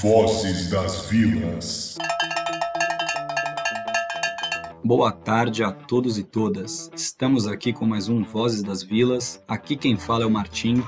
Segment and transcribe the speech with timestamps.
[0.00, 1.98] Vozes das Vilas.
[4.84, 6.88] Boa tarde a todos e todas.
[6.94, 9.42] Estamos aqui com mais um Vozes das Vilas.
[9.48, 10.84] Aqui quem fala é o Martim.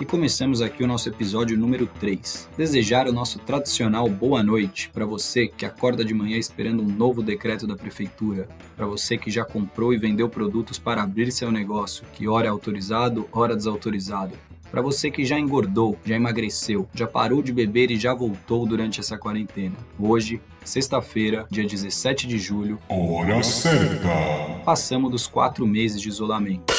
[0.00, 2.48] E começamos aqui o nosso episódio número 3.
[2.56, 7.22] Desejar o nosso tradicional boa noite para você que acorda de manhã esperando um novo
[7.22, 12.04] decreto da prefeitura, para você que já comprou e vendeu produtos para abrir seu negócio,
[12.14, 14.32] que ora é autorizado, ora desautorizado
[14.70, 19.00] para você que já engordou, já emagreceu, já parou de beber e já voltou durante
[19.00, 19.74] essa quarentena.
[19.98, 24.08] Hoje, sexta-feira, dia 17 de julho, Hora certa.
[24.64, 26.74] passamos dos quatro meses de isolamento.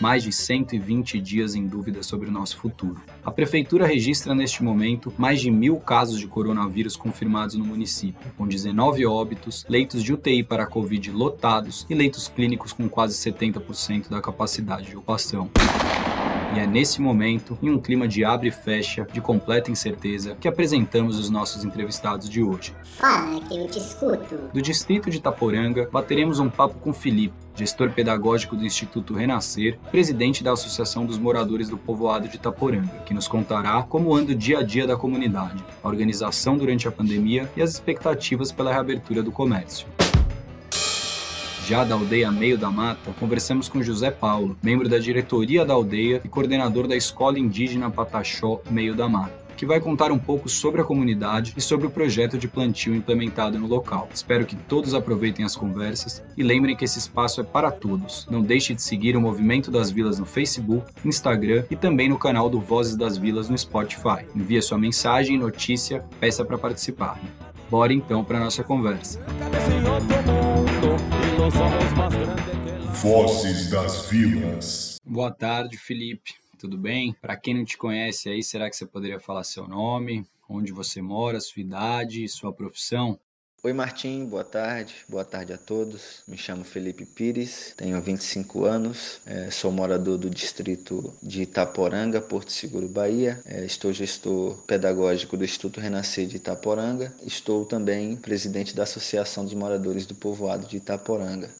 [0.00, 2.98] Mais de 120 dias em dúvida sobre o nosso futuro.
[3.22, 8.46] A Prefeitura registra neste momento mais de mil casos de coronavírus confirmados no município, com
[8.48, 14.08] 19 óbitos, leitos de UTI para a Covid lotados e leitos clínicos com quase 70%
[14.08, 15.50] da capacidade de ocupação.
[16.54, 20.48] E é nesse momento, em um clima de abre e fecha, de completa incerteza, que
[20.48, 22.74] apresentamos os nossos entrevistados de hoje.
[22.82, 24.36] Fala que eu te escuto.
[24.52, 30.42] Do distrito de Itaporanga, bateremos um papo com Felipe, gestor pedagógico do Instituto Renascer, presidente
[30.42, 34.58] da Associação dos Moradores do Povoado de Itaporanga, que nos contará como anda o dia
[34.58, 39.30] a dia da comunidade, a organização durante a pandemia e as expectativas pela reabertura do
[39.30, 39.86] comércio.
[41.70, 46.20] Já da aldeia Meio da Mata, conversamos com José Paulo, membro da diretoria da aldeia
[46.24, 50.80] e coordenador da Escola Indígena Pataxó Meio da Mata que vai contar um pouco sobre
[50.80, 54.08] a comunidade e sobre o projeto de plantio implementado no local.
[54.12, 58.26] Espero que todos aproveitem as conversas e lembrem que esse espaço é para todos.
[58.30, 62.48] Não deixe de seguir o Movimento das Vilas no Facebook, Instagram e também no canal
[62.48, 64.24] do Vozes das Vilas no Spotify.
[64.34, 67.20] Envie sua mensagem, notícia, peça para participar.
[67.70, 69.20] Bora então para nossa conversa.
[73.02, 75.00] Vozes das Vilas.
[75.02, 76.34] Boa tarde, Felipe.
[76.58, 77.14] Tudo bem?
[77.14, 81.00] Para quem não te conhece aí, será que você poderia falar seu nome, onde você
[81.00, 83.18] mora, sua idade, sua profissão?
[83.62, 86.22] Oi Martim, boa tarde, boa tarde a todos.
[86.26, 92.50] Me chamo Felipe Pires, tenho 25 anos, é, sou morador do distrito de Itaporanga, Porto
[92.52, 93.38] Seguro, Bahia.
[93.44, 97.12] É, estou gestor pedagógico do Instituto Renascer de Itaporanga.
[97.22, 101.50] Estou também presidente da Associação dos Moradores do Povoado de Itaporanga.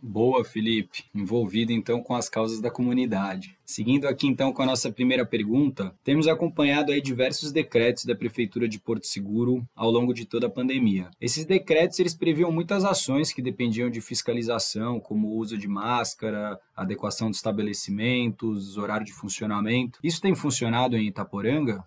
[0.00, 1.04] Boa, Felipe.
[1.14, 3.56] Envolvido então com as causas da comunidade.
[3.64, 8.68] Seguindo aqui então com a nossa primeira pergunta, temos acompanhado aí diversos decretos da prefeitura
[8.68, 11.10] de Porto Seguro ao longo de toda a pandemia.
[11.20, 16.58] Esses decretos eles previam muitas ações que dependiam de fiscalização, como o uso de máscara,
[16.76, 19.98] adequação de estabelecimentos, horário de funcionamento.
[20.02, 21.82] Isso tem funcionado em Itaporanga?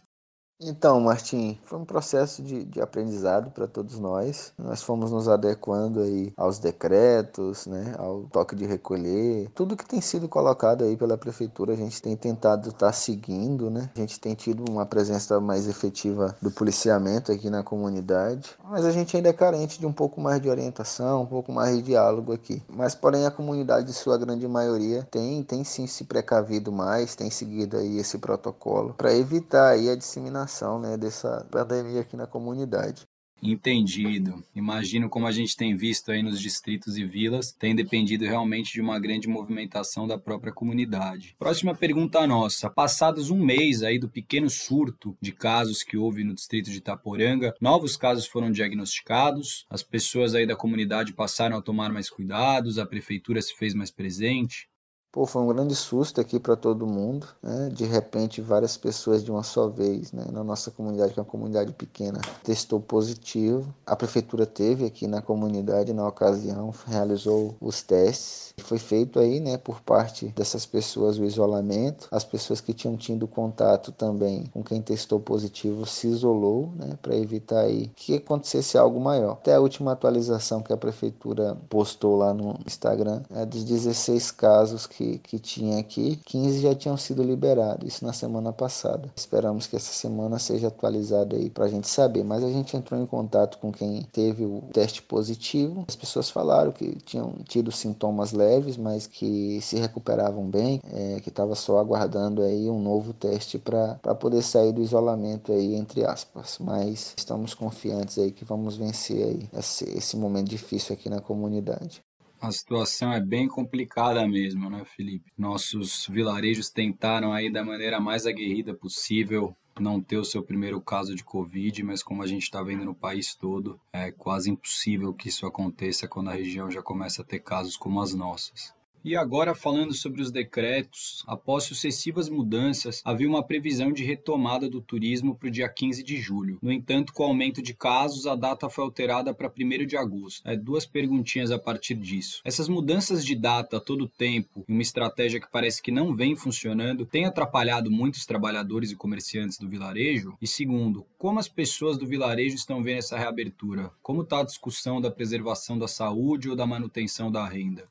[0.64, 4.54] Então, Martim, foi um processo de, de aprendizado para todos nós.
[4.60, 10.00] Nós fomos nos adequando aí aos decretos, né, ao toque de recolher, tudo que tem
[10.00, 13.90] sido colocado aí pela prefeitura, a gente tem tentado estar tá seguindo, né?
[13.96, 18.92] A gente tem tido uma presença mais efetiva do policiamento aqui na comunidade, mas a
[18.92, 22.32] gente ainda é carente de um pouco mais de orientação, um pouco mais de diálogo
[22.34, 22.62] aqui.
[22.70, 27.32] Mas porém a comunidade, de sua grande maioria, tem tem sim se precavido mais, tem
[27.32, 33.08] seguido aí esse protocolo para evitar aí a disseminação né, dessa pandemia aqui na comunidade.
[33.42, 34.44] Entendido.
[34.56, 38.82] Imagino como a gente tem visto aí nos distritos e vilas, tem dependido realmente de
[38.82, 41.36] uma grande movimentação da própria comunidade.
[41.40, 42.70] Próxima pergunta nossa.
[42.70, 47.52] Passados um mês aí do pequeno surto de casos que houve no distrito de Itaporanga,
[47.60, 52.86] novos casos foram diagnosticados, as pessoas aí da comunidade passaram a tomar mais cuidados, a
[52.86, 54.70] prefeitura se fez mais presente.
[55.14, 57.68] Pô, foi um grande susto aqui para todo mundo, né?
[57.68, 60.24] De repente, várias pessoas de uma só vez, né?
[60.32, 63.76] Na nossa comunidade, que é uma comunidade pequena, testou positivo.
[63.86, 68.54] A prefeitura teve aqui na comunidade, na ocasião, realizou os testes.
[68.60, 72.08] Foi feito aí, né, por parte dessas pessoas o isolamento.
[72.10, 77.18] As pessoas que tinham tido contato também com quem testou positivo se isolou, né, para
[77.18, 79.34] evitar aí que acontecesse algo maior.
[79.34, 84.88] Até a última atualização que a prefeitura postou lá no Instagram é dos 16 casos
[84.88, 89.10] que que, que tinha aqui, 15 já tinham sido liberados, isso na semana passada.
[89.16, 93.02] Esperamos que essa semana seja atualizada aí para a gente saber, mas a gente entrou
[93.02, 95.86] em contato com quem teve o teste positivo.
[95.88, 101.30] As pessoas falaram que tinham tido sintomas leves, mas que se recuperavam bem, é, que
[101.30, 106.58] estava só aguardando aí um novo teste para poder sair do isolamento aí, entre aspas.
[106.60, 112.04] Mas estamos confiantes aí que vamos vencer aí esse, esse momento difícil aqui na comunidade.
[112.42, 115.32] A situação é bem complicada mesmo, né, Felipe?
[115.38, 121.16] Nossos vilarejos tentaram aí da maneira mais aguerrida possível não ter o seu primeiro caso
[121.16, 125.30] de Covid, mas como a gente está vendo no país todo, é quase impossível que
[125.30, 128.74] isso aconteça quando a região já começa a ter casos como as nossas.
[129.04, 134.80] E agora, falando sobre os decretos, após sucessivas mudanças, havia uma previsão de retomada do
[134.80, 136.60] turismo para o dia 15 de julho.
[136.62, 140.48] No entanto, com o aumento de casos, a data foi alterada para 1 de agosto.
[140.48, 142.42] É, duas perguntinhas a partir disso.
[142.46, 146.36] Essas mudanças de data a todo tempo e uma estratégia que parece que não vem
[146.36, 150.38] funcionando tem atrapalhado muitos trabalhadores e comerciantes do vilarejo?
[150.40, 153.92] E segundo, como as pessoas do vilarejo estão vendo essa reabertura?
[154.02, 157.86] Como está a discussão da preservação da saúde ou da manutenção da renda?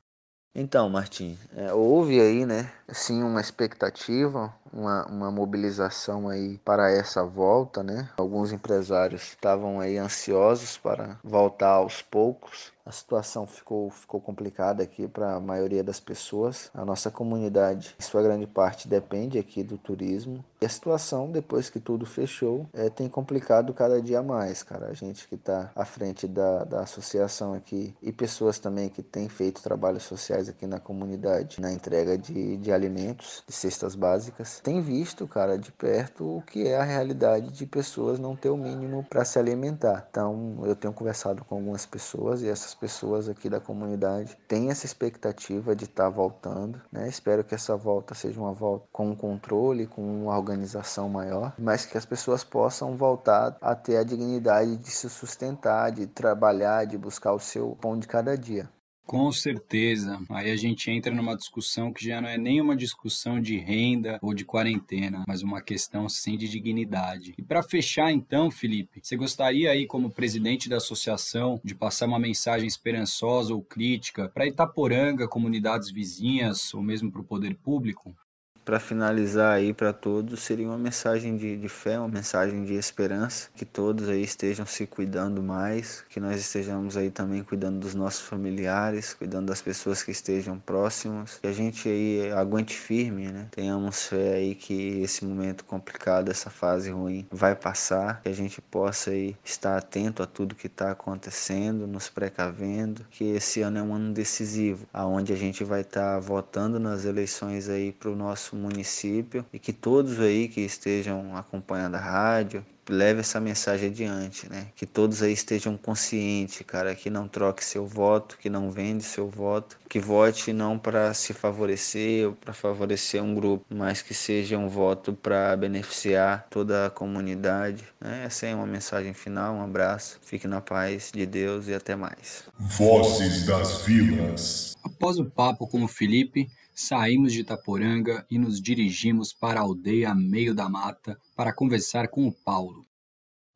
[0.53, 7.23] Então, Martim, é, houve aí, né, sim, uma expectativa, uma, uma mobilização aí para essa
[7.23, 8.09] volta, né?
[8.17, 15.07] Alguns empresários estavam aí ansiosos para voltar aos poucos, a situação ficou, ficou complicada aqui
[15.07, 16.69] para a maioria das pessoas.
[16.73, 20.43] A nossa comunidade, em sua grande parte, depende aqui do turismo.
[20.61, 24.87] E a situação, depois que tudo fechou, é, tem complicado cada dia mais, cara.
[24.87, 29.29] A gente que está à frente da, da associação aqui e pessoas também que têm
[29.29, 34.81] feito trabalhos sociais aqui na comunidade, na entrega de, de alimentos, de cestas básicas, tem
[34.81, 39.05] visto, cara, de perto o que é a realidade de pessoas não ter o mínimo
[39.09, 40.05] para se alimentar.
[40.11, 44.87] Então, eu tenho conversado com algumas pessoas e essas pessoas aqui da comunidade têm essa
[44.87, 47.07] expectativa de estar tá voltando, né?
[47.07, 51.85] Espero que essa volta seja uma volta com um controle, com uma organização maior, mas
[51.85, 56.97] que as pessoas possam voltar a ter a dignidade de se sustentar, de trabalhar, de
[56.97, 58.67] buscar o seu pão de cada dia.
[59.11, 60.21] Com certeza.
[60.29, 64.17] Aí a gente entra numa discussão que já não é nem uma discussão de renda
[64.21, 67.33] ou de quarentena, mas uma questão sim de dignidade.
[67.37, 72.17] E para fechar então, Felipe, você gostaria aí como presidente da associação de passar uma
[72.17, 78.15] mensagem esperançosa ou crítica para Itaporanga, comunidades vizinhas ou mesmo para o poder público?
[78.63, 83.49] Para finalizar aí para todos seria uma mensagem de, de fé, uma mensagem de esperança,
[83.55, 88.21] que todos aí estejam se cuidando mais, que nós estejamos aí também cuidando dos nossos
[88.21, 93.47] familiares, cuidando das pessoas que estejam próximas, que a gente aí aguente firme, né?
[93.51, 98.61] Tenhamos fé aí que esse momento complicado, essa fase ruim vai passar, que a gente
[98.61, 103.81] possa aí estar atento a tudo que está acontecendo, nos precavendo, que esse ano é
[103.81, 108.15] um ano decisivo, aonde a gente vai estar tá votando nas eleições aí para o
[108.15, 113.89] nosso nosso município e que todos aí que estejam acompanhando a rádio leve essa mensagem
[113.89, 114.67] adiante, né?
[114.75, 119.29] Que todos aí estejam conscientes, cara, que não troque seu voto, que não vende seu
[119.29, 124.57] voto, que vote não para se favorecer ou para favorecer um grupo, mas que seja
[124.57, 127.85] um voto para beneficiar toda a comunidade.
[127.99, 128.23] Né?
[128.25, 129.55] Essa é uma mensagem final.
[129.55, 132.43] Um abraço, fique na paz de Deus e até mais.
[132.59, 134.75] Vozes das Vilas.
[134.83, 136.49] Após o papo com o Felipe,
[136.81, 142.27] saímos de Itaporanga e nos dirigimos para a aldeia Meio da Mata para conversar com
[142.27, 142.85] o Paulo.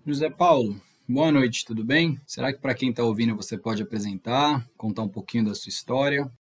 [0.06, 0.80] José Paulo,
[1.10, 2.20] boa noite, tudo bem?
[2.28, 6.32] Será que para quem está ouvindo você pode apresentar, contar um pouquinho da sua história?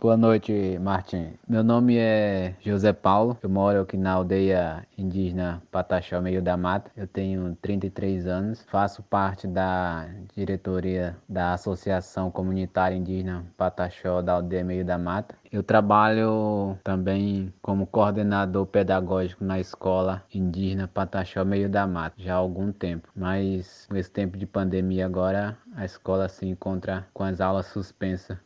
[0.00, 1.34] Boa noite, Martin.
[1.46, 3.36] Meu nome é José Paulo.
[3.42, 6.90] Eu moro aqui na aldeia indígena Pataxó, meio da mata.
[6.96, 8.64] Eu tenho 33 anos.
[8.70, 15.34] Faço parte da diretoria da Associação Comunitária Indígena Pataxó da aldeia Meio da Mata.
[15.52, 22.38] Eu trabalho também como coordenador pedagógico na escola indígena Pataxó Meio da Mata já há
[22.38, 23.06] algum tempo.
[23.14, 28.38] Mas com esse tempo de pandemia agora a escola se encontra com as aulas suspensas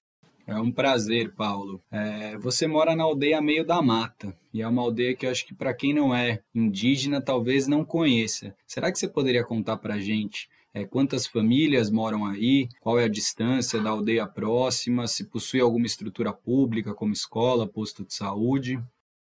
[0.46, 1.80] é um prazer, Paulo.
[1.90, 5.46] É, você mora na aldeia meio da mata, e é uma aldeia que eu acho
[5.46, 8.54] que para quem não é indígena talvez não conheça.
[8.66, 12.68] Será que você poderia contar para gente é, quantas famílias moram aí?
[12.80, 15.06] Qual é a distância da aldeia próxima?
[15.06, 18.82] Se possui alguma estrutura pública, como escola, posto de saúde?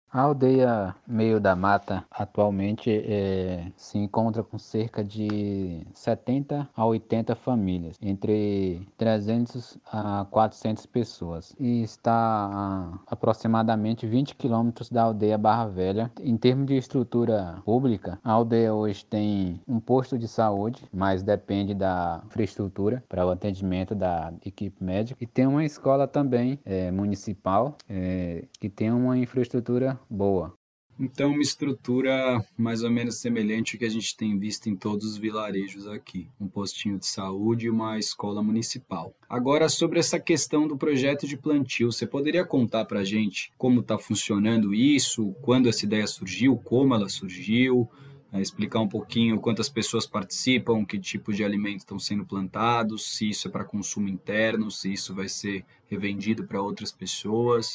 [0.09, 7.35] A aldeia Meio da Mata atualmente é, se encontra com cerca de 70 a 80
[7.35, 15.67] famílias, entre 300 a 400 pessoas, e está a aproximadamente 20 quilômetros da aldeia Barra
[15.67, 16.09] Velha.
[16.21, 21.73] Em termos de estrutura pública, a aldeia hoje tem um posto de saúde, mas depende
[21.73, 27.75] da infraestrutura para o atendimento da equipe médica, e tem uma escola também é, municipal
[27.89, 30.53] é, que tem uma infraestrutura boa.
[30.99, 35.05] Então, uma estrutura mais ou menos semelhante ao que a gente tem visto em todos
[35.05, 39.13] os vilarejos aqui: um postinho de saúde e uma escola municipal.
[39.29, 43.81] Agora, sobre essa questão do projeto de plantio, você poderia contar para a gente como
[43.81, 47.87] está funcionando isso, quando essa ideia surgiu, como ela surgiu,
[48.33, 53.29] é, explicar um pouquinho quantas pessoas participam, que tipo de alimentos estão sendo plantados, se
[53.29, 57.71] isso é para consumo interno, se isso vai ser revendido para outras pessoas.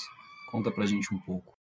[0.51, 1.62] Conta para a gente um pouco.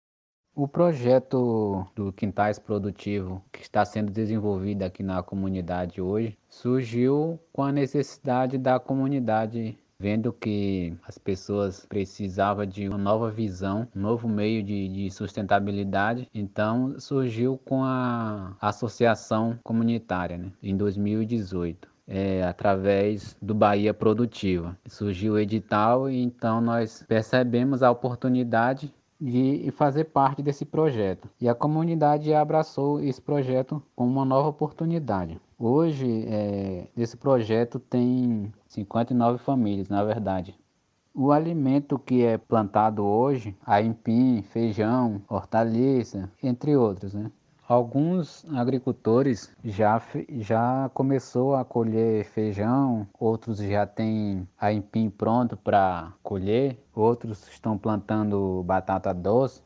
[0.55, 7.63] O projeto do Quintais Produtivo, que está sendo desenvolvido aqui na comunidade hoje, surgiu com
[7.63, 14.27] a necessidade da comunidade vendo que as pessoas precisavam de uma nova visão, um novo
[14.29, 21.91] meio de, de sustentabilidade, então surgiu com a associação comunitária né, em 2018.
[22.05, 24.77] É, através do Bahia Produtiva.
[24.85, 31.29] Surgiu o edital e então nós percebemos a oportunidade de fazer parte desse projeto.
[31.39, 35.39] E a comunidade abraçou esse projeto como uma nova oportunidade.
[35.57, 40.53] Hoje, é, esse projeto tem 59 famílias, na verdade.
[41.15, 47.31] O alimento que é plantado hoje, aipim, feijão, hortaliça, entre outros, né?
[47.67, 50.01] Alguns agricultores já,
[50.39, 58.61] já começou a colher feijão, outros já têm aipim pronto para colher, outros estão plantando
[58.63, 59.61] batata doce.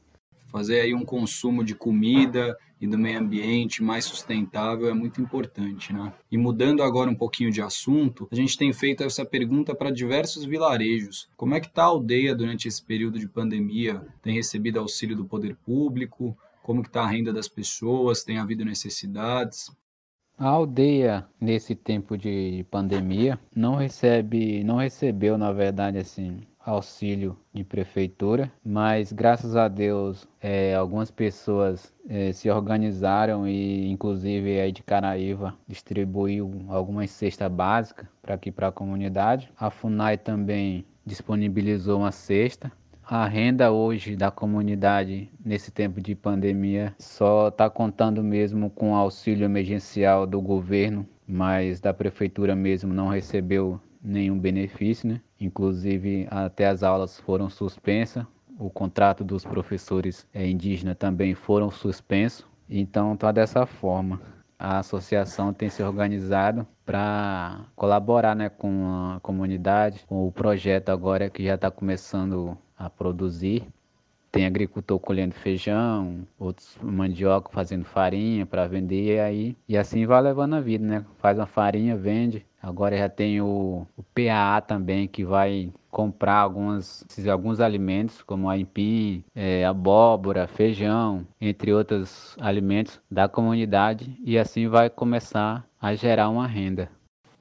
[0.46, 5.92] Fazer aí um consumo de comida e do meio ambiente mais sustentável é muito importante,
[5.92, 6.14] né?
[6.32, 10.46] E mudando agora um pouquinho de assunto, a gente tem feito essa pergunta para diversos
[10.46, 11.28] vilarejos.
[11.36, 14.06] Como é que está a aldeia durante esse período de pandemia?
[14.22, 16.38] Tem recebido auxílio do poder público?
[16.68, 19.72] Como que está a renda das pessoas, tem havido necessidades?
[20.38, 27.64] A aldeia nesse tempo de pandemia não recebe, não recebeu na verdade assim auxílio de
[27.64, 34.84] prefeitura, mas graças a Deus é, algumas pessoas é, se organizaram e inclusive aí de
[34.84, 39.50] Caraíva distribuiu algumas cestas básicas para aqui para a comunidade.
[39.58, 42.70] A Funai também disponibilizou uma cesta
[43.10, 48.96] a renda hoje da comunidade nesse tempo de pandemia só está contando mesmo com o
[48.96, 55.22] auxílio emergencial do governo, mas da prefeitura mesmo não recebeu nenhum benefício, né?
[55.40, 58.26] Inclusive até as aulas foram suspensas,
[58.60, 62.46] o contrato dos professores é, indígenas também foram suspensos.
[62.70, 64.20] Então está dessa forma.
[64.60, 71.30] A associação tem se organizado para colaborar né, com a comunidade, com o projeto agora
[71.30, 73.64] que já está começando a produzir.
[74.32, 80.22] Tem agricultor colhendo feijão, outros mandioca fazendo farinha para vender e aí e assim vai
[80.22, 81.06] levando a vida, né?
[81.18, 82.46] Faz uma farinha, vende.
[82.62, 89.24] Agora já tem o, o PAA também que vai comprar algumas, alguns alimentos como aipim,
[89.34, 96.46] é, abóbora, feijão, entre outros alimentos da comunidade e assim vai começar a gerar uma
[96.46, 96.90] renda.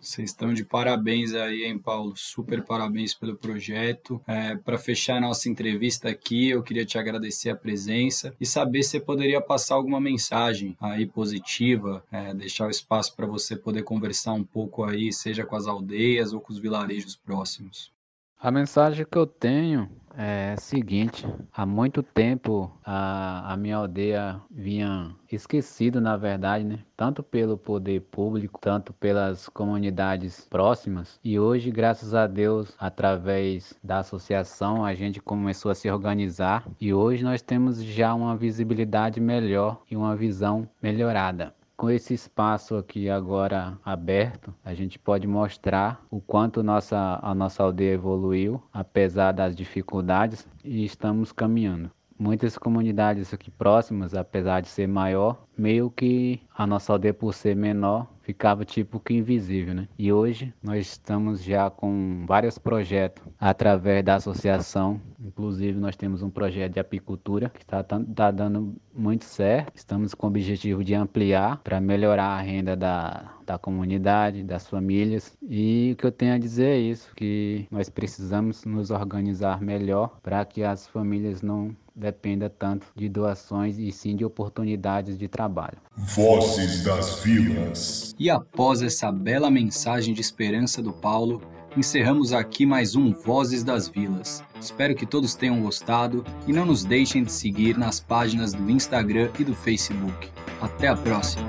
[0.00, 2.12] Vocês estão de parabéns aí, hein, Paulo?
[2.17, 4.21] Super parabéns pelo projeto.
[4.26, 8.83] É, Para fechar a nossa entrevista aqui, eu queria te agradecer a presença e saber
[8.83, 13.83] se você poderia passar alguma mensagem aí positiva, é, deixar o espaço para você poder
[13.83, 17.91] conversar um pouco aí, seja com as aldeias ou com os vilarejos próximos.
[18.38, 25.14] A mensagem que eu tenho é seguinte: há muito tempo a, a minha aldeia vinha
[25.30, 26.78] esquecido, na verdade, né?
[26.96, 31.20] Tanto pelo poder público, tanto pelas comunidades próximas.
[31.23, 36.94] E hoje, graças a Deus, através da associação, a gente começou a se organizar e
[36.94, 41.54] hoje nós temos já uma visibilidade melhor e uma visão melhorada.
[41.76, 47.62] Com esse espaço aqui agora aberto, a gente pode mostrar o quanto nossa, a nossa
[47.62, 51.90] aldeia evoluiu, apesar das dificuldades, e estamos caminhando.
[52.18, 57.54] Muitas comunidades aqui próximas, apesar de ser maior, meio que a nossa aldeia por ser
[57.54, 59.88] menor, ficava tipo que invisível, né?
[59.96, 65.00] E hoje nós estamos já com vários projetos através da associação.
[65.25, 69.73] Inclusive nós temos um projeto de apicultura que está tá dando muito certo.
[69.76, 75.38] Estamos com o objetivo de ampliar para melhorar a renda da, da comunidade, das famílias.
[75.40, 80.18] E o que eu tenho a dizer é isso, que nós precisamos nos organizar melhor
[80.20, 85.79] para que as famílias não dependam tanto de doações e sim de oportunidades de trabalho.
[85.97, 88.15] Vozes das Vilas.
[88.19, 91.41] E após essa bela mensagem de esperança do Paulo,
[91.75, 94.45] encerramos aqui mais um Vozes das Vilas.
[94.61, 99.31] Espero que todos tenham gostado e não nos deixem de seguir nas páginas do Instagram
[99.38, 100.29] e do Facebook.
[100.61, 101.49] Até a próxima!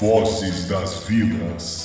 [0.00, 1.78] Vozes das Vilas.